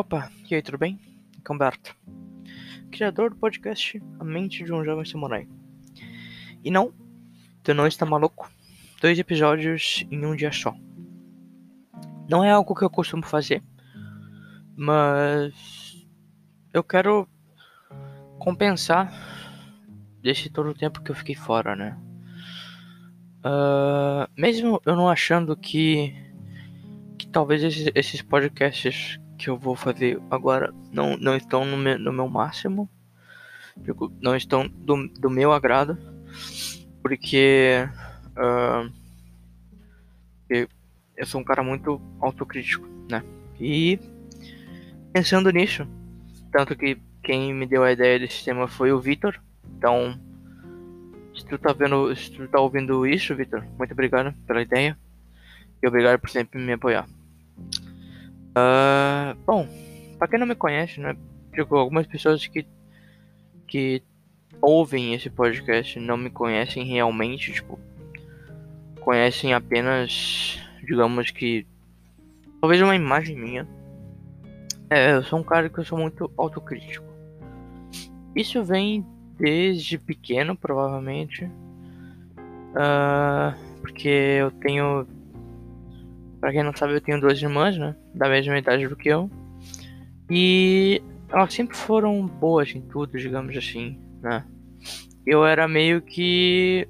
Opa, 0.00 0.32
e 0.50 0.54
aí, 0.54 0.62
tudo 0.62 0.78
bem? 0.78 0.98
Aqui 1.44 1.52
é 1.52 2.90
criador 2.90 3.28
do 3.28 3.36
podcast 3.36 4.02
A 4.18 4.24
Mente 4.24 4.64
de 4.64 4.72
um 4.72 4.82
Jovem 4.82 5.04
Samurai. 5.04 5.46
E 6.64 6.70
não, 6.70 6.94
tu 7.62 7.74
não 7.74 7.86
está 7.86 8.06
maluco? 8.06 8.50
Dois 8.98 9.18
episódios 9.18 10.06
em 10.10 10.24
um 10.24 10.34
dia 10.34 10.50
só. 10.52 10.74
Não 12.30 12.42
é 12.42 12.50
algo 12.50 12.74
que 12.74 12.82
eu 12.82 12.88
costumo 12.88 13.22
fazer, 13.22 13.62
mas 14.74 15.52
eu 16.72 16.82
quero 16.82 17.28
compensar 18.38 19.12
desse 20.22 20.48
todo 20.48 20.70
o 20.70 20.74
tempo 20.74 21.02
que 21.02 21.10
eu 21.10 21.14
fiquei 21.14 21.34
fora, 21.34 21.76
né? 21.76 22.00
Uh, 23.44 24.26
mesmo 24.34 24.80
eu 24.86 24.96
não 24.96 25.10
achando 25.10 25.54
que, 25.54 26.14
que 27.18 27.28
talvez 27.28 27.62
esses, 27.62 27.90
esses 27.94 28.22
podcasts 28.22 29.20
que 29.40 29.48
eu 29.48 29.56
vou 29.56 29.74
fazer 29.74 30.20
agora 30.30 30.72
não, 30.92 31.16
não 31.16 31.34
estão 31.34 31.64
no 31.64 31.76
meu, 31.76 31.98
no 31.98 32.12
meu 32.12 32.28
máximo, 32.28 32.88
não 34.20 34.36
estão 34.36 34.68
do, 34.68 35.08
do 35.08 35.30
meu 35.30 35.50
agrado, 35.50 35.96
porque 37.02 37.88
uh, 38.36 38.92
eu 41.16 41.26
sou 41.26 41.40
um 41.40 41.44
cara 41.44 41.62
muito 41.62 41.98
autocrítico, 42.20 42.86
né? 43.10 43.24
E 43.58 43.98
pensando 45.10 45.50
nisso, 45.50 45.88
tanto 46.52 46.76
que 46.76 46.98
quem 47.22 47.54
me 47.54 47.66
deu 47.66 47.82
a 47.82 47.92
ideia 47.92 48.18
desse 48.18 48.44
tema 48.44 48.68
foi 48.68 48.92
o 48.92 49.00
Vitor, 49.00 49.40
então 49.76 50.20
se 51.34 51.46
tu 51.46 51.56
tá 51.56 51.72
vendo, 51.72 52.14
se 52.14 52.30
tu 52.30 52.46
tá 52.46 52.60
ouvindo 52.60 53.06
isso, 53.06 53.34
Vitor, 53.34 53.64
muito 53.78 53.92
obrigado 53.92 54.34
pela 54.46 54.60
ideia 54.60 54.98
e 55.82 55.88
obrigado 55.88 56.18
por 56.20 56.28
sempre 56.28 56.60
me 56.60 56.74
apoiar. 56.74 57.08
Uh, 58.60 59.34
bom, 59.46 59.66
para 60.18 60.28
quem 60.28 60.38
não 60.38 60.46
me 60.46 60.54
conhece, 60.54 61.00
né? 61.00 61.16
Tipo, 61.54 61.76
algumas 61.76 62.06
pessoas 62.06 62.46
que 62.46 62.66
que 63.66 64.02
ouvem 64.60 65.14
esse 65.14 65.30
podcast 65.30 65.98
não 66.00 66.16
me 66.16 66.28
conhecem 66.28 66.84
realmente, 66.84 67.52
tipo, 67.52 67.78
conhecem 69.00 69.54
apenas, 69.54 70.58
digamos 70.84 71.30
que 71.30 71.64
talvez 72.60 72.82
uma 72.82 72.96
imagem 72.96 73.36
minha. 73.36 73.66
É, 74.90 75.12
eu 75.12 75.22
sou 75.22 75.38
um 75.38 75.44
cara 75.44 75.68
que 75.68 75.78
eu 75.78 75.84
sou 75.84 75.96
muito 75.96 76.30
autocrítico. 76.36 77.06
Isso 78.34 78.62
vem 78.64 79.06
desde 79.38 79.98
pequeno, 79.98 80.56
provavelmente. 80.56 81.44
Uh, 82.74 83.54
porque 83.80 84.08
eu 84.08 84.50
tenho. 84.50 85.06
Pra 86.40 86.52
quem 86.52 86.62
não 86.62 86.74
sabe, 86.74 86.94
eu 86.94 87.00
tenho 87.00 87.20
duas 87.20 87.40
irmãs, 87.40 87.76
né? 87.76 87.94
Da 88.14 88.28
mesma 88.28 88.58
idade 88.58 88.88
do 88.88 88.96
que 88.96 89.08
eu. 89.08 89.30
E 90.30 91.02
elas 91.28 91.52
sempre 91.52 91.76
foram 91.76 92.26
boas 92.26 92.74
em 92.74 92.80
tudo, 92.80 93.18
digamos 93.18 93.56
assim, 93.56 93.98
né? 94.22 94.44
Eu 95.26 95.44
era 95.44 95.68
meio 95.68 96.00
que. 96.00 96.88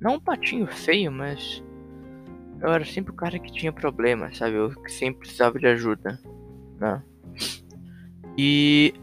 Não 0.00 0.14
um 0.14 0.20
patinho 0.20 0.66
feio, 0.66 1.10
mas. 1.10 1.62
Eu 2.60 2.72
era 2.72 2.84
sempre 2.84 3.12
o 3.12 3.16
cara 3.16 3.38
que 3.38 3.52
tinha 3.52 3.72
problema, 3.72 4.32
sabe? 4.32 4.54
Eu 4.54 4.70
que 4.70 4.90
sempre 4.90 5.20
precisava 5.20 5.58
de 5.58 5.66
ajuda, 5.66 6.18
né? 6.78 7.02
E 8.38 8.94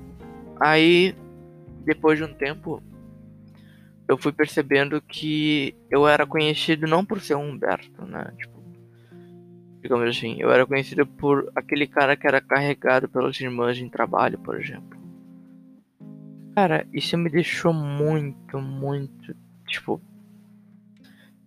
aí 0.60 1.16
depois 1.84 2.18
de 2.18 2.24
um 2.24 2.34
tempo, 2.34 2.82
eu 4.08 4.18
fui 4.18 4.32
percebendo 4.32 5.02
que 5.02 5.76
eu 5.90 6.08
era 6.08 6.26
conhecido 6.26 6.88
não 6.88 7.06
por 7.06 7.20
ser 7.20 7.36
um 7.36 7.50
Humberto, 7.50 8.06
né? 8.06 8.34
Tipo, 8.38 8.53
digamos 9.84 10.10
assim, 10.10 10.38
eu 10.40 10.52
era 10.52 10.66
conhecido 10.66 11.06
por 11.06 11.52
aquele 11.56 11.86
cara 11.86 12.18
que 12.18 12.26
era 12.26 12.42
carregado 12.42 13.08
pelas 13.08 13.40
irmãs 13.40 13.78
em 13.78 13.88
trabalho, 13.88 14.40
por 14.40 14.60
exemplo. 14.60 14.98
Cara, 16.56 16.88
isso 16.92 17.16
me 17.18 17.30
deixou 17.30 17.74
muito, 17.74 18.60
muito, 18.60 19.36
tipo, 19.68 20.02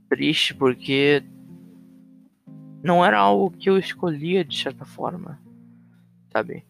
triste 0.09 0.55
porque 0.55 1.25
não 2.83 3.05
era 3.05 3.19
algo 3.19 3.50
que 3.50 3.69
eu 3.69 3.77
escolhia 3.77 4.44
de 4.44 4.56
certa 4.56 4.84
forma, 4.84 5.41
sabe? 6.33 6.65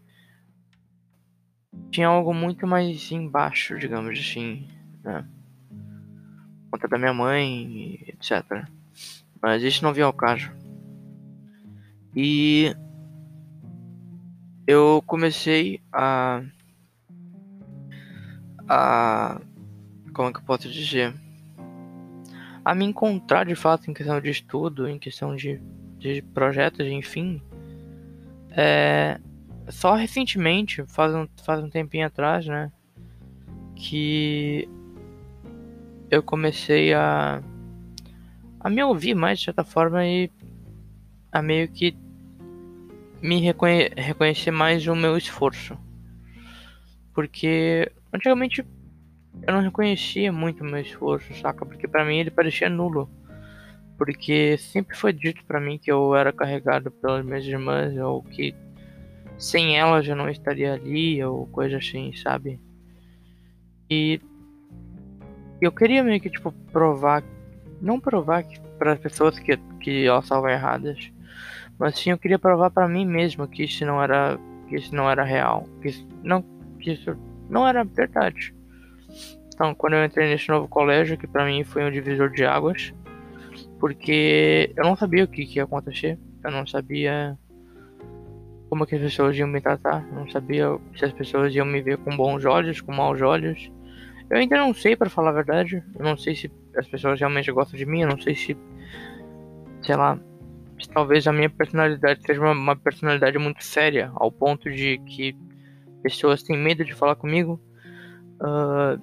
tinha 1.91 2.09
algo 2.09 2.35
muito 2.35 2.67
mais 2.67 3.11
embaixo, 3.11 3.79
digamos 3.79 4.19
assim, 4.19 4.69
né? 5.03 5.27
Conta 6.71 6.89
da 6.89 6.99
minha 6.99 7.15
mãe, 7.15 8.05
etc. 8.09 8.69
Mas 9.41 9.63
isso 9.63 9.83
não 9.83 9.93
vinha 9.93 10.07
ao 10.07 10.13
caso. 10.13 10.51
E 12.17 12.75
eu 14.67 15.03
comecei 15.07 15.81
a 15.93 16.43
a 18.69 19.41
como 20.13 20.31
é 20.31 20.33
que 20.33 20.39
eu 20.39 20.45
posso 20.45 20.69
dizer 20.69 21.15
a 22.67 22.75
me 22.75 22.85
encontrar 22.85 23.47
de 23.47 23.55
fato 23.55 23.89
em 23.89 23.95
questão 23.95 24.21
de 24.21 24.29
estudo, 24.29 24.89
em 24.89 24.99
questão 24.99 25.37
de, 25.37 25.63
de 25.99 26.21
projetos, 26.21 26.85
enfim, 26.85 27.41
é, 28.51 29.21
só 29.69 29.95
recentemente, 29.95 30.85
faz 30.89 31.15
um, 31.15 31.29
faz 31.45 31.63
um 31.63 31.71
tempinho 31.71 32.05
atrás, 32.05 32.45
né? 32.45 32.73
Que 33.77 34.69
eu 36.11 36.25
comecei 36.25 36.93
a, 36.93 37.41
a 38.59 38.69
me 38.69 38.83
ouvir 38.83 39.15
mais 39.15 39.39
de 39.39 39.45
certa 39.45 39.63
forma 39.63 40.05
e 40.05 40.29
a 41.31 41.41
meio 41.41 41.69
que 41.69 41.97
me 43.27 43.41
reconhe 43.41 43.91
reconhecer 43.97 44.53
mais 44.53 44.87
o 44.87 44.95
meu 44.95 45.17
esforço. 45.17 45.77
Porque 47.13 47.91
antigamente 48.13 48.65
eu 49.43 49.53
não 49.53 49.61
reconhecia 49.61 50.33
muito 50.33 50.63
o 50.63 50.67
meu 50.67 50.81
esforço, 50.81 51.35
saca? 51.35 51.67
Porque 51.67 51.89
para 51.89 52.05
mim 52.05 52.19
ele 52.19 52.31
parecia 52.31 52.71
nulo. 52.71 53.11
Porque 53.99 54.57
sempre 54.59 54.97
foi 54.97 55.13
dito 55.13 55.45
para 55.45 55.61
mim 55.61 55.77
que 55.79 55.91
eu 55.91 56.15
era 56.15 56.33
carregado 56.33 56.91
pelas 56.91 57.25
minhas 57.25 57.45
irmãs 57.45 57.97
ou 57.97 58.23
que 58.23 58.55
sem 59.39 59.77
ela 59.77 60.03
já 60.03 60.15
não 60.15 60.29
estaria 60.29 60.75
ali 60.75 61.23
ou 61.25 61.47
coisa 61.49 61.79
assim, 61.79 62.13
sabe? 62.15 62.61
E 63.91 64.21
eu 65.61 65.73
queria 65.73 66.05
meio 66.05 66.21
que 66.21 66.31
tipo 66.31 66.53
provar, 66.71 67.25
não 67.81 67.99
provar 67.99 68.45
que 68.45 68.61
para 68.79 68.93
as 68.93 69.01
pessoas 69.01 69.39
que 69.39 69.57
que 69.81 70.07
elas 70.07 70.25
estavam 70.25 70.49
erradas, 70.49 71.11
mas 71.79 71.99
sim 71.99 72.11
eu 72.11 72.19
queria 72.19 72.39
provar 72.39 72.71
para 72.71 72.89
mim 72.89 73.05
mesmo 73.05 73.47
que 73.47 73.65
isso 73.65 73.85
não 73.85 74.03
era 74.03 74.39
que 74.69 74.77
isso 74.77 74.95
não 74.95 75.09
era 75.09 75.25
real, 75.25 75.65
que 75.81 75.89
isso 75.89 76.07
não 76.23 76.43
que 76.79 76.93
isso 76.93 77.17
não 77.49 77.67
era 77.67 77.85
verdade. 77.85 78.55
Então, 79.55 79.75
quando 79.75 79.95
eu 79.95 80.05
entrei 80.05 80.29
nesse 80.29 80.49
novo 80.49 80.69
colégio, 80.69 81.17
que 81.17 81.27
para 81.27 81.47
mim 81.47 81.65
foi 81.65 81.85
um 81.85 81.91
divisor 81.91 82.31
de 82.31 82.45
águas, 82.45 82.93
porque 83.81 84.73
eu 84.77 84.85
não 84.85 84.97
sabia 84.97 85.25
o 85.25 85.29
que, 85.29 85.47
que 85.47 85.59
ia 85.59 85.65
acontecer, 85.65 86.19
eu 86.45 86.51
não 86.51 86.67
sabia 86.67 87.39
como 88.69 88.85
as 88.85 88.91
pessoas 88.91 89.37
iam 89.37 89.49
me 89.49 89.61
tratar. 89.61 90.07
Eu 90.09 90.15
não 90.15 90.31
sabia 90.31 90.67
se 90.97 91.05
as 91.05 91.13
pessoas 91.13 91.55
iam 91.55 91.67
me 91.67 91.81
ver 91.81 91.99
com 91.99 92.17
bons 92.17 92.45
olhos, 92.45 92.81
com 92.81 92.93
maus 92.93 93.21
olhos. 93.23 93.71
Eu 94.29 94.39
ainda 94.39 94.57
não 94.57 94.75
sei, 94.75 94.97
para 94.97 95.09
falar 95.09 95.31
a 95.31 95.35
verdade. 95.35 95.83
Eu 95.99 96.05
não 96.05 96.17
sei 96.17 96.35
se 96.35 96.51
as 96.77 96.87
pessoas 96.89 97.19
realmente 97.19 97.51
gostam 97.53 97.79
de 97.79 97.87
mim. 97.87 98.03
Eu 98.03 98.09
não 98.09 98.21
sei 98.21 98.35
se, 98.35 98.57
sei 99.83 99.97
lá, 99.97 100.19
talvez 100.93 101.27
a 101.27 101.33
minha 101.33 101.49
personalidade 101.49 102.23
seja 102.23 102.41
uma, 102.41 102.53
uma 102.53 102.77
personalidade 102.77 103.39
muito 103.39 103.63
séria, 103.65 104.11
ao 104.15 104.31
ponto 104.31 104.71
de 104.71 104.99
que 105.07 105.37
pessoas 106.03 106.43
têm 106.43 106.59
medo 106.59 106.85
de 106.85 106.95
falar 106.95 107.17
comigo. 107.17 107.61
Uh, 108.41 109.01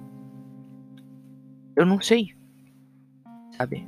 eu 1.75 1.85
não 1.85 1.99
sei, 2.01 2.35
sabe? 3.57 3.87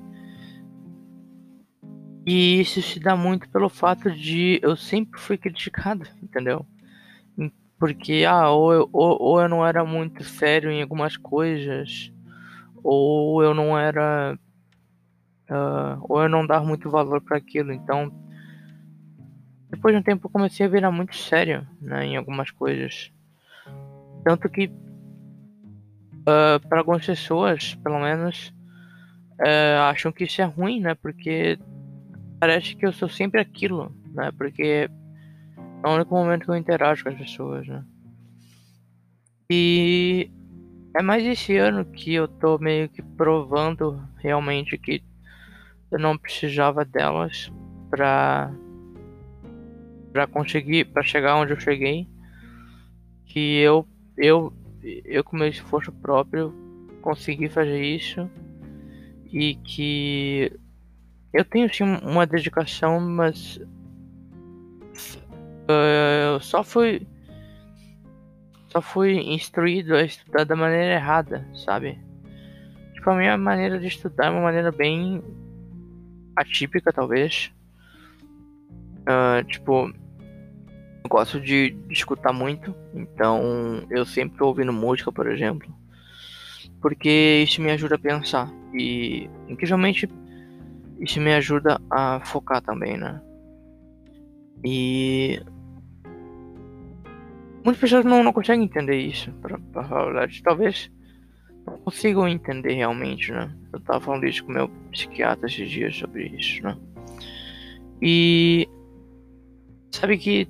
E 2.25 2.59
isso 2.59 2.81
se 2.81 2.99
dá 2.99 3.15
muito 3.15 3.47
pelo 3.49 3.69
fato 3.69 4.09
de 4.09 4.59
eu 4.63 4.75
sempre 4.75 5.19
fui 5.19 5.37
criticado, 5.37 6.07
entendeu? 6.23 6.65
Porque, 7.77 8.25
ah, 8.27 8.49
ou 8.49 8.73
eu, 8.73 8.89
ou, 8.91 9.21
ou 9.21 9.41
eu 9.41 9.49
não 9.49 9.65
era 9.65 9.83
muito 9.83 10.23
sério 10.23 10.71
em 10.71 10.81
algumas 10.81 11.17
coisas, 11.17 12.11
ou 12.83 13.43
eu 13.43 13.53
não 13.53 13.77
era. 13.77 14.37
Uh, 15.49 16.03
ou 16.09 16.23
eu 16.23 16.29
não 16.29 16.45
dava 16.45 16.65
muito 16.65 16.89
valor 16.89 17.21
para 17.21 17.37
aquilo. 17.37 17.71
Então, 17.71 18.11
depois 19.69 19.93
de 19.93 19.99
um 19.99 20.03
tempo, 20.03 20.25
eu 20.25 20.31
comecei 20.31 20.65
a 20.65 20.69
virar 20.69 20.91
muito 20.91 21.15
sério 21.15 21.67
né, 21.81 22.05
em 22.05 22.17
algumas 22.17 22.51
coisas. 22.51 23.11
Tanto 24.23 24.49
que, 24.49 24.65
uh, 24.65 26.67
para 26.67 26.79
algumas 26.79 27.05
pessoas, 27.05 27.75
pelo 27.75 27.99
menos, 27.99 28.53
uh, 29.39 29.81
acham 29.89 30.11
que 30.11 30.23
isso 30.23 30.41
é 30.41 30.45
ruim, 30.45 30.79
né? 30.79 30.95
Porque 30.95 31.59
parece 32.39 32.75
que 32.75 32.85
eu 32.85 32.93
sou 32.93 33.07
sempre 33.07 33.39
aquilo, 33.39 33.91
né? 34.13 34.31
Porque 34.37 34.89
é 35.83 35.87
o 35.87 35.93
único 35.93 36.15
momento 36.15 36.45
que 36.45 36.51
eu 36.51 36.55
interajo 36.55 37.03
com 37.03 37.09
as 37.09 37.17
pessoas, 37.17 37.67
né? 37.67 37.83
E 39.49 40.31
é 40.95 41.01
mais 41.01 41.23
esse 41.23 41.55
ano 41.57 41.85
que 41.85 42.13
eu 42.13 42.27
tô 42.27 42.57
meio 42.57 42.89
que 42.89 43.01
provando 43.01 44.01
realmente 44.17 44.77
que 44.77 45.03
eu 45.91 45.99
não 45.99 46.17
precisava 46.17 46.83
delas 46.83 47.51
pra 47.89 48.51
para 50.15 50.27
conseguir, 50.27 50.85
para 50.85 51.03
chegar 51.03 51.35
onde 51.35 51.51
eu 51.51 51.59
cheguei, 51.59 52.07
que 53.25 53.59
eu, 53.59 53.85
eu, 54.17 54.53
eu 55.03 55.25
com 55.25 55.35
meu 55.35 55.49
esforço 55.49 55.91
próprio 55.91 56.55
consegui 57.01 57.49
fazer 57.49 57.83
isso 57.83 58.29
e 59.25 59.55
que 59.55 60.57
eu 61.33 61.43
tenho 61.43 61.71
sim 61.73 61.83
uma 61.83 62.25
dedicação, 62.25 62.97
mas 63.01 63.57
uh, 65.67 66.31
eu 66.35 66.39
só 66.39 66.63
fui 66.63 67.05
só 68.69 68.81
fui 68.81 69.15
instruído 69.17 69.95
a 69.95 70.03
estudar 70.03 70.45
da 70.45 70.55
maneira 70.55 70.93
errada, 70.93 71.45
sabe? 71.53 71.99
Tipo, 72.93 73.09
a 73.09 73.15
minha 73.15 73.37
maneira 73.37 73.77
de 73.79 73.87
estudar 73.87 74.27
é 74.27 74.29
uma 74.29 74.43
maneira 74.43 74.71
bem 74.71 75.21
atípica, 76.35 76.91
talvez. 76.91 77.51
Uh, 79.01 79.43
tipo, 79.45 79.87
eu 81.03 81.09
gosto 81.09 81.39
de, 81.39 81.77
escutar 81.89 82.33
muito, 82.33 82.73
então 82.93 83.85
eu 83.91 84.05
sempre 84.05 84.37
tô 84.37 84.47
ouvindo 84.47 84.73
música, 84.73 85.11
por 85.11 85.29
exemplo, 85.29 85.71
porque 86.81 87.43
isso 87.43 87.61
me 87.61 87.69
ajuda 87.69 87.95
a 87.95 87.99
pensar 87.99 88.51
e, 88.73 89.29
incrivelmente, 89.47 90.09
isso 90.99 91.21
me 91.21 91.33
ajuda 91.33 91.79
a 91.91 92.19
focar 92.25 92.61
também, 92.61 92.97
né? 92.97 93.21
E 94.63 95.39
muitas 97.63 97.77
pessoas 97.79 98.03
não, 98.03 98.23
não 98.23 98.33
conseguem 98.33 98.65
entender 98.65 98.97
isso, 98.97 99.31
pra, 99.33 99.59
pra 99.71 99.83
falar 99.83 100.01
a 100.01 100.05
verdade. 100.05 100.41
Talvez 100.41 100.91
consigam 101.83 102.27
entender 102.27 102.73
realmente, 102.73 103.31
né? 103.31 103.53
Eu 103.73 103.79
tava 103.79 103.99
falando 103.99 104.25
isso 104.25 104.43
com 104.43 104.51
meu 104.51 104.69
psiquiatra 104.91 105.47
esses 105.47 105.69
dias 105.69 105.95
sobre 105.95 106.27
isso, 106.27 106.63
né? 106.63 106.77
E 108.01 108.67
sabe 109.91 110.17
que 110.17 110.47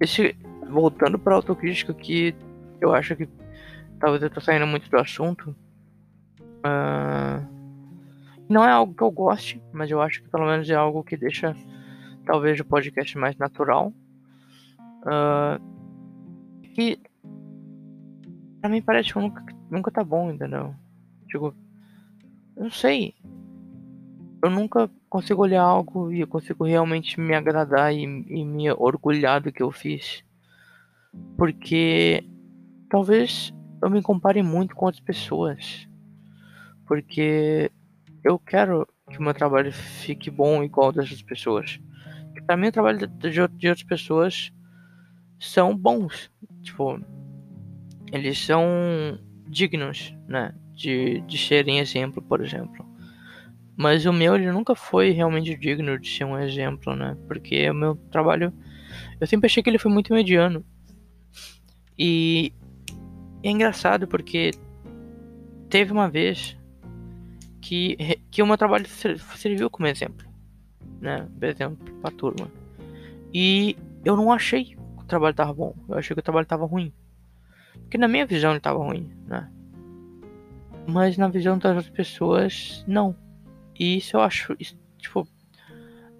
esse 0.00 0.36
voltando 0.68 1.18
para 1.18 1.34
autocrítica 1.34 1.92
que 1.94 2.34
eu 2.80 2.94
acho 2.94 3.16
que 3.16 3.28
talvez 3.98 4.22
eu 4.22 4.30
tô 4.30 4.40
saindo 4.40 4.66
muito 4.66 4.90
do 4.90 4.98
assunto. 4.98 5.54
Uh, 6.58 7.46
não 8.48 8.64
é 8.64 8.70
algo 8.70 8.94
que 8.94 9.02
eu 9.02 9.10
goste, 9.10 9.62
mas 9.72 9.90
eu 9.90 10.00
acho 10.00 10.22
que 10.22 10.28
pelo 10.28 10.46
menos 10.46 10.68
é 10.70 10.74
algo 10.74 11.02
que 11.02 11.16
deixa 11.16 11.56
talvez 12.24 12.58
o 12.60 12.64
podcast 12.64 13.16
mais 13.18 13.36
natural. 13.36 13.92
Uh, 15.02 15.60
que 16.74 17.00
pra 18.60 18.68
mim 18.68 18.82
parece 18.82 19.12
que 19.12 19.18
nunca, 19.18 19.44
nunca 19.70 19.90
tá 19.90 20.02
bom, 20.02 20.30
entendeu? 20.30 20.74
Tipo, 21.28 21.54
eu 22.56 22.64
não 22.64 22.70
sei. 22.70 23.14
Eu 24.42 24.50
nunca 24.50 24.90
consigo 25.08 25.42
olhar 25.42 25.62
algo 25.62 26.12
e 26.12 26.20
eu 26.20 26.26
consigo 26.26 26.64
realmente 26.64 27.20
me 27.20 27.34
agradar 27.34 27.92
e, 27.92 28.02
e 28.02 28.44
me 28.44 28.70
orgulhar 28.70 29.40
do 29.40 29.52
que 29.52 29.62
eu 29.62 29.70
fiz. 29.70 30.24
Porque 31.36 32.24
talvez 32.88 33.52
eu 33.82 33.90
me 33.90 34.02
compare 34.02 34.42
muito 34.42 34.74
com 34.74 34.86
outras 34.86 35.02
pessoas. 35.02 35.88
Porque 36.86 37.70
eu 38.22 38.38
quero 38.38 38.86
que 39.10 39.18
o 39.18 39.22
meu 39.22 39.34
trabalho 39.34 39.72
fique 39.72 40.30
bom 40.30 40.62
igual 40.62 40.92
dessas 40.92 41.22
pessoas. 41.22 41.80
Que 42.34 42.42
pra 42.42 42.56
mim 42.56 42.68
o 42.68 42.72
trabalho 42.72 43.06
de, 43.06 43.30
de 43.30 43.40
outras 43.40 43.82
pessoas 43.82 44.52
são 45.38 45.76
bons. 45.76 46.30
Tipo, 46.62 47.00
eles 48.12 48.38
são 48.38 49.18
dignos, 49.48 50.14
né? 50.28 50.54
De, 50.74 51.20
de 51.22 51.38
serem 51.38 51.78
exemplo, 51.78 52.22
por 52.22 52.44
exemplo. 52.44 52.84
Mas 53.76 54.06
o 54.06 54.12
meu 54.12 54.34
ele 54.34 54.50
nunca 54.50 54.74
foi 54.74 55.10
realmente 55.10 55.54
digno 55.56 55.98
de 55.98 56.08
ser 56.08 56.24
um 56.24 56.38
exemplo, 56.38 56.94
né? 56.94 57.16
Porque 57.26 57.68
o 57.70 57.74
meu 57.74 57.96
trabalho 58.10 58.52
eu 59.20 59.26
sempre 59.26 59.46
achei 59.46 59.62
que 59.62 59.70
ele 59.70 59.78
foi 59.78 59.90
muito 59.90 60.12
mediano. 60.12 60.64
E 61.98 62.52
é 63.42 63.50
engraçado 63.50 64.06
porque 64.06 64.50
teve 65.68 65.92
uma 65.92 66.08
vez 66.08 66.56
que, 67.60 67.96
que 68.30 68.42
o 68.42 68.46
meu 68.46 68.56
trabalho 68.56 68.86
serviu 68.86 69.70
como 69.70 69.86
exemplo, 69.86 70.26
né? 71.00 71.26
Por 71.38 71.44
exemplo, 71.44 71.94
pra 72.00 72.10
turma. 72.10 72.50
E 73.32 73.76
eu 74.04 74.16
não 74.16 74.32
achei 74.32 74.64
que 74.64 74.76
o 74.76 75.04
trabalho 75.04 75.34
tava 75.34 75.52
bom. 75.52 75.74
Eu 75.88 75.98
achei 75.98 76.14
que 76.14 76.20
o 76.20 76.22
trabalho 76.22 76.46
tava 76.46 76.66
ruim. 76.66 76.92
Porque 77.86 77.96
na 77.96 78.08
minha 78.08 78.26
visão 78.26 78.50
ele 78.50 78.60
tava 78.60 78.78
ruim, 78.78 79.08
né? 79.28 79.48
Mas 80.88 81.16
na 81.16 81.28
visão 81.28 81.56
das 81.56 81.76
outras 81.76 81.88
pessoas, 81.88 82.84
não. 82.86 83.16
E 83.78 83.96
isso 83.98 84.16
eu 84.16 84.22
acho, 84.22 84.56
isso, 84.58 84.76
tipo, 84.98 85.26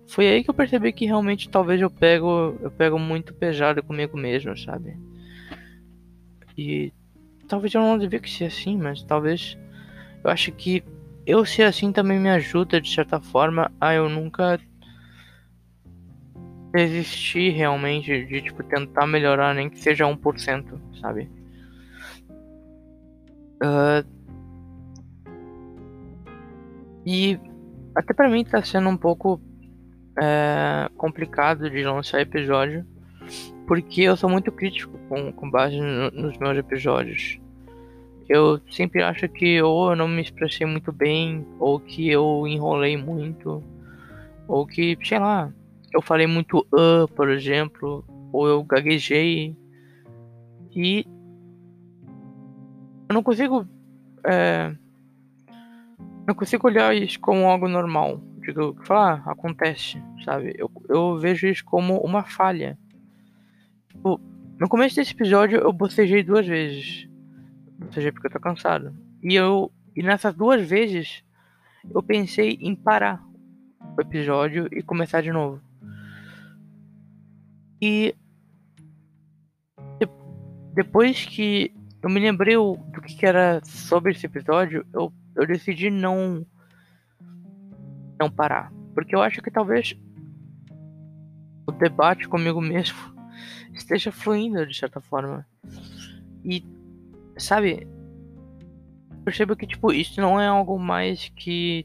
foi 0.07 0.29
aí 0.29 0.45
que 0.45 0.51
eu 0.51 0.55
percebi 0.55 0.93
que 0.93 1.07
realmente 1.07 1.49
talvez 1.49 1.81
eu 1.81 1.91
pego, 1.91 2.57
eu 2.61 2.71
pego 2.71 2.99
muito 2.99 3.35
pesado 3.35 3.83
comigo 3.83 4.17
mesmo, 4.17 4.57
sabe? 4.57 4.97
E 6.57 6.93
talvez 7.49 7.75
eu 7.75 7.81
não 7.81 7.99
devia 7.99 8.21
ser 8.27 8.45
assim, 8.45 8.77
mas 8.77 9.03
talvez 9.03 9.59
eu 10.23 10.31
acho 10.31 10.53
que 10.53 10.85
eu 11.27 11.45
ser 11.45 11.65
assim 11.65 11.91
também 11.91 12.21
me 12.21 12.31
ajuda 12.31 12.81
de 12.81 12.93
certa 12.95 13.21
forma 13.21 13.73
a 13.81 13.93
eu 13.93 14.09
nunca 14.09 14.61
desistir 16.73 17.51
realmente 17.51 18.27
de 18.27 18.43
tipo 18.43 18.63
tentar 18.63 19.07
melhorar 19.07 19.55
nem 19.55 19.69
que 19.69 19.79
seja 19.79 20.05
1%, 20.05 20.81
sabe? 21.01 21.29
Uh, 23.63 24.07
e 27.07 27.39
até 27.95 28.13
para 28.13 28.29
mim 28.29 28.45
tá 28.45 28.63
sendo 28.63 28.89
um 28.89 28.97
pouco 28.97 29.41
é, 30.19 30.89
complicado 30.97 31.71
de 31.71 31.85
lançar 31.85 32.21
episódio, 32.21 32.85
porque 33.67 34.03
eu 34.03 34.17
sou 34.17 34.29
muito 34.29 34.51
crítico 34.51 34.99
com, 35.09 35.33
com 35.33 35.51
base 35.51 35.81
no, 35.81 36.11
nos 36.11 36.37
meus 36.39 36.59
episódios. 36.59 37.39
Eu 38.29 38.61
sempre 38.71 39.03
acho 39.03 39.29
que 39.29 39.63
ou 39.63 39.91
eu 39.91 39.97
não 39.97 40.09
me 40.09 40.21
expressei 40.21 40.67
muito 40.67 40.91
bem, 40.91 41.47
ou 41.61 41.79
que 41.79 42.09
eu 42.11 42.45
enrolei 42.47 42.97
muito, 42.97 43.63
ou 44.49 44.67
que, 44.67 44.99
sei 45.05 45.19
lá, 45.19 45.53
eu 45.93 46.03
falei 46.03 46.27
muito 46.27 46.67
uh, 46.75 47.07
por 47.15 47.31
exemplo, 47.31 48.05
ou 48.33 48.49
eu 48.49 48.65
gaguejei. 48.65 49.57
E 50.75 51.07
não 53.17 53.23
consigo 53.23 53.67
é, 54.25 54.77
não 56.27 56.35
consigo 56.35 56.67
olhar 56.67 56.95
isso 56.95 57.19
como 57.19 57.47
algo 57.47 57.67
normal. 57.67 58.21
Digo, 58.41 58.77
falar, 58.85 59.23
ah, 59.27 59.33
acontece, 59.33 60.01
sabe? 60.23 60.55
Eu, 60.57 60.71
eu 60.89 61.19
vejo 61.19 61.47
isso 61.47 61.65
como 61.65 61.99
uma 62.01 62.25
falha. 62.25 62.79
Tipo, 63.89 64.21
no 64.61 64.69
começo 64.69 64.97
desse 64.97 65.15
episódio 65.15 65.59
eu 65.59 65.73
bocejei 65.73 66.23
duas 66.23 66.47
vezes. 66.47 67.09
Bocejei 67.79 68.13
porque 68.13 68.27
eu 68.27 68.33
tô 68.33 68.39
cansado. 68.39 68.95
E 69.23 69.35
eu. 69.35 69.73
E 69.97 70.03
nessas 70.03 70.35
duas 70.35 70.69
vezes 70.69 71.25
eu 71.91 72.03
pensei 72.03 72.59
em 72.61 72.77
parar 72.77 73.25
o 73.97 74.01
episódio 74.03 74.69
e 74.71 74.83
começar 74.83 75.23
de 75.23 75.33
novo. 75.33 75.59
E 77.81 78.15
depois 80.75 81.25
que 81.25 81.75
eu 82.07 82.11
me 82.11 82.21
lembrei 82.21 82.55
do 82.55 83.03
que 83.03 83.27
era 83.27 83.61
sobre 83.65 84.13
esse 84.13 84.27
episódio, 84.27 84.87
eu 84.95 85.13
eu 85.35 85.45
decidi 85.45 85.91
não 85.91 86.47
não 88.19 88.31
parar, 88.31 88.73
porque 88.95 89.15
eu 89.15 89.21
acho 89.21 89.43
que 89.43 89.51
talvez 89.51 89.99
o 91.67 91.73
debate 91.73 92.29
comigo 92.29 92.61
mesmo 92.61 92.97
esteja 93.75 94.13
fluindo 94.13 94.65
de 94.65 94.79
certa 94.79 95.01
forma. 95.01 95.45
E 96.45 96.65
sabe, 97.37 97.89
percebo 99.25 99.57
que 99.57 99.67
tipo 99.67 99.93
isso 99.93 100.21
não 100.21 100.41
é 100.41 100.47
algo 100.47 100.79
mais 100.79 101.29
que 101.31 101.85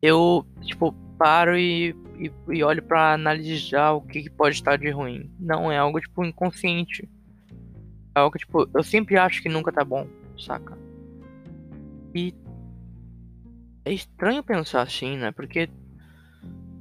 eu 0.00 0.46
tipo 0.62 0.92
paro 1.18 1.58
e, 1.58 1.94
e, 2.18 2.32
e 2.56 2.64
olho 2.64 2.82
para 2.82 3.12
analisar 3.12 3.92
o 3.92 4.00
que, 4.00 4.22
que, 4.22 4.30
pode 4.30 4.56
estar 4.56 4.78
de 4.78 4.90
ruim. 4.90 5.30
Não 5.38 5.70
é 5.70 5.76
algo 5.76 6.00
tipo 6.00 6.24
inconsciente. 6.24 7.06
É 8.14 8.20
algo 8.20 8.32
que 8.32 8.38
tipo 8.38 8.68
eu 8.72 8.82
sempre 8.82 9.16
acho 9.16 9.42
que 9.42 9.48
nunca 9.48 9.72
tá 9.72 9.84
bom, 9.84 10.06
saca? 10.38 10.78
E 12.14 12.34
é 13.84 13.92
estranho 13.92 14.42
pensar 14.42 14.82
assim, 14.82 15.16
né? 15.16 15.32
Porque, 15.32 15.68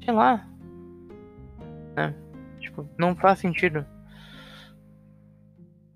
sei 0.03 0.13
lá, 0.13 0.47
né? 1.95 2.15
Tipo, 2.59 2.87
não 2.97 3.15
faz 3.15 3.39
sentido. 3.39 3.85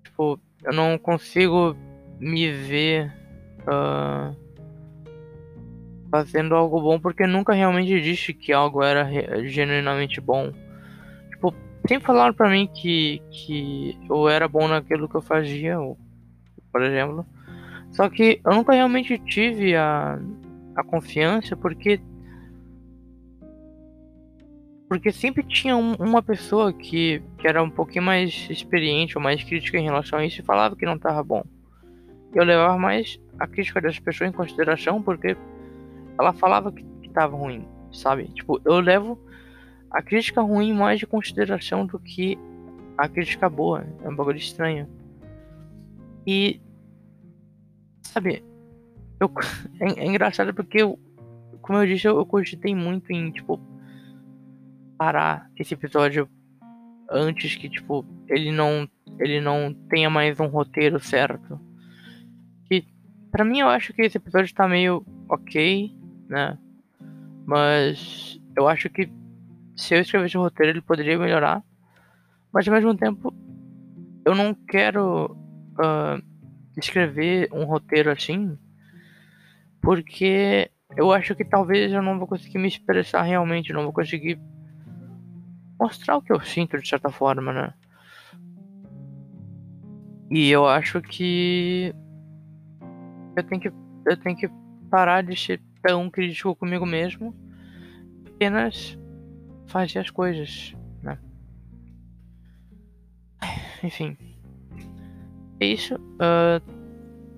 Tipo, 0.04 0.40
eu 0.64 0.72
não 0.72 0.98
consigo 0.98 1.76
me 2.18 2.50
ver 2.50 3.12
uh, 3.62 4.36
fazendo 6.10 6.54
algo 6.54 6.80
bom 6.80 6.98
porque 6.98 7.26
nunca 7.26 7.52
realmente 7.54 8.00
disse 8.00 8.34
que 8.34 8.52
algo 8.52 8.82
era 8.82 9.08
genuinamente 9.46 10.20
bom. 10.20 10.52
Sempre 11.88 12.06
falaram 12.06 12.34
pra 12.34 12.50
mim 12.50 12.66
que, 12.66 13.22
que 13.30 13.98
eu 14.10 14.28
era 14.28 14.46
bom 14.46 14.68
naquilo 14.68 15.08
que 15.08 15.14
eu 15.14 15.22
fazia, 15.22 15.78
por 16.70 16.82
exemplo. 16.82 17.24
Só 17.92 18.10
que 18.10 18.42
eu 18.44 18.54
nunca 18.54 18.74
realmente 18.74 19.18
tive 19.20 19.74
a, 19.74 20.18
a 20.76 20.84
confiança 20.84 21.56
porque 21.56 21.98
Porque 24.86 25.12
sempre 25.12 25.42
tinha 25.42 25.76
um, 25.76 25.94
uma 25.94 26.22
pessoa 26.22 26.72
que, 26.72 27.22
que 27.38 27.46
era 27.46 27.62
um 27.62 27.70
pouquinho 27.70 28.04
mais 28.04 28.48
experiente 28.50 29.18
ou 29.18 29.22
mais 29.22 29.42
crítica 29.44 29.78
em 29.78 29.84
relação 29.84 30.18
a 30.18 30.24
isso 30.24 30.40
e 30.40 30.44
falava 30.44 30.76
que 30.76 30.86
não 30.86 30.98
tava 30.98 31.22
bom. 31.22 31.42
Eu 32.34 32.44
levava 32.44 32.78
mais 32.78 33.20
a 33.38 33.46
crítica 33.46 33.80
dessa 33.80 34.00
pessoa 34.00 34.28
em 34.28 34.32
consideração 34.32 35.02
porque 35.02 35.36
ela 36.18 36.32
falava 36.32 36.72
que, 36.72 36.82
que 37.02 37.10
tava 37.10 37.36
ruim, 37.36 37.66
sabe? 37.92 38.28
Tipo, 38.28 38.60
eu 38.64 38.80
levo 38.80 39.18
a 39.90 40.02
crítica 40.02 40.40
ruim 40.40 40.72
mais 40.72 40.98
de 40.98 41.06
consideração 41.06 41.86
do 41.86 41.98
que 41.98 42.38
a 42.96 43.08
crítica 43.08 43.48
boa. 43.48 43.86
É 44.02 44.08
um 44.08 44.16
bagulho 44.16 44.36
estranho. 44.36 44.88
E. 46.26 46.60
Sabe? 48.02 48.44
Eu, 49.20 49.30
é, 49.80 50.00
é 50.00 50.06
engraçado 50.06 50.52
porque 50.52 50.82
eu, 50.82 50.98
como 51.62 51.78
eu 51.78 51.86
disse, 51.86 52.06
eu, 52.06 52.16
eu 52.16 52.26
cogitei 52.26 52.74
muito 52.74 53.12
em, 53.12 53.30
tipo, 53.30 53.60
parar 54.96 55.50
esse 55.56 55.74
episódio 55.74 56.28
antes 57.10 57.56
que, 57.56 57.68
tipo, 57.68 58.04
ele 58.28 58.52
não, 58.52 58.88
ele 59.18 59.40
não 59.40 59.72
tenha 59.88 60.10
mais 60.10 60.38
um 60.40 60.46
roteiro 60.46 61.00
certo. 61.00 61.58
E 62.70 62.84
para 63.30 63.44
mim 63.44 63.60
eu 63.60 63.68
acho 63.68 63.92
que 63.92 64.02
esse 64.02 64.18
episódio 64.18 64.54
tá 64.54 64.68
meio 64.68 65.04
ok, 65.28 65.94
né? 66.28 66.58
Mas 67.46 68.38
eu 68.56 68.68
acho 68.68 68.90
que 68.90 69.10
se 69.78 69.94
eu 69.94 70.00
escrevesse 70.00 70.36
o 70.36 70.42
roteiro 70.42 70.72
ele 70.72 70.82
poderia 70.82 71.16
melhorar. 71.16 71.62
Mas 72.52 72.66
ao 72.66 72.74
mesmo 72.74 72.94
tempo 72.96 73.32
eu 74.24 74.34
não 74.34 74.52
quero 74.52 75.36
uh, 75.78 76.22
escrever 76.76 77.48
um 77.52 77.64
roteiro 77.64 78.10
assim 78.10 78.58
porque 79.80 80.68
eu 80.96 81.12
acho 81.12 81.34
que 81.36 81.44
talvez 81.44 81.92
eu 81.92 82.02
não 82.02 82.18
vou 82.18 82.26
conseguir 82.26 82.58
me 82.58 82.66
expressar 82.66 83.22
realmente, 83.22 83.72
não 83.72 83.84
vou 83.84 83.92
conseguir 83.92 84.38
mostrar 85.78 86.16
o 86.16 86.22
que 86.22 86.32
eu 86.32 86.40
sinto 86.40 86.76
de 86.76 86.88
certa 86.88 87.10
forma, 87.10 87.52
né? 87.52 87.72
E 90.30 90.50
eu 90.50 90.66
acho 90.66 91.00
que 91.00 91.94
eu 93.36 93.44
tenho 93.44 93.60
que 93.60 93.72
eu 94.06 94.16
tenho 94.16 94.36
que 94.36 94.50
parar 94.90 95.22
de 95.22 95.36
ser 95.36 95.60
tão 95.82 96.10
crítico 96.10 96.56
comigo 96.56 96.84
mesmo, 96.84 97.34
apenas 98.26 98.97
fazer 99.68 100.00
as 100.00 100.10
coisas, 100.10 100.74
né? 101.02 101.18
Enfim, 103.84 104.16
é 105.60 105.66
isso. 105.66 105.94
Uh, 105.94 106.60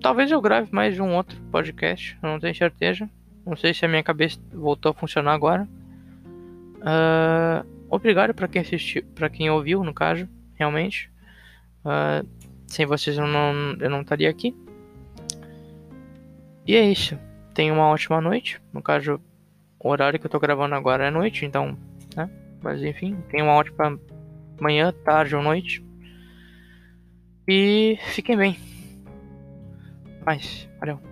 talvez 0.01 0.31
eu 0.31 0.41
grave 0.41 0.73
mais 0.73 0.99
um 0.99 1.15
outro 1.15 1.39
podcast, 1.53 2.17
não 2.23 2.41
tenho 2.41 2.55
certeza. 2.55 3.09
Não 3.45 3.57
sei 3.57 3.75
se 3.75 3.85
a 3.85 3.89
minha 3.89 4.03
cabeça 4.03 4.39
voltou 4.53 4.91
a 4.91 4.95
funcionar 4.95 5.35
agora. 5.35 5.69
Uh, 6.77 7.67
obrigado 7.89 8.33
para 8.33 8.49
quem 8.49 8.63
assistiu, 8.63 9.03
para 9.15 9.29
quem 9.29 9.51
ouviu, 9.51 9.83
no 9.83 9.93
caso, 9.93 10.29
realmente. 10.55 11.11
Uh, 11.85 12.27
sem 12.67 12.87
vocês 12.87 13.19
eu 13.19 13.27
não, 13.27 13.77
eu 13.81 13.91
não 13.91 14.03
estaria 14.03 14.31
aqui. 14.31 14.55
E 16.67 16.77
é 16.77 16.89
isso. 16.89 17.19
Tenha 17.53 17.73
uma 17.73 17.89
ótima 17.89 18.21
noite. 18.21 18.61
No 18.73 18.81
caso, 18.81 19.21
o 19.79 19.89
horário 19.89 20.21
que 20.21 20.27
eu 20.27 20.31
tô 20.31 20.39
gravando 20.39 20.75
agora 20.75 21.07
é 21.07 21.11
noite, 21.11 21.45
então, 21.45 21.77
né? 22.17 22.31
Mas 22.63 22.83
enfim, 22.83 23.17
tenha 23.31 23.45
uma 23.45 23.55
ótima 23.55 23.99
manhã, 24.61 24.93
tarde 25.05 25.35
ou 25.35 25.43
noite. 25.43 25.85
E 27.49 27.99
fiquem 28.13 28.37
bem. 28.37 28.59
Paz. 30.25 30.69
Valeu. 30.79 31.10